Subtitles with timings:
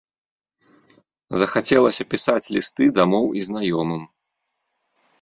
[1.41, 4.03] Захацелася пісаць лісты дамоў і знаёмым.